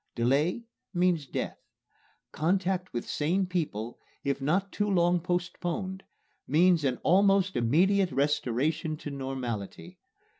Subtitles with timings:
[0.15, 0.63] Delay
[0.95, 1.59] means death.
[2.31, 6.01] Contact with sane people, if not too long postponed,
[6.47, 9.99] means an almost immediate restoration to normality.